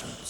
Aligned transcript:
Russians. 0.00 0.27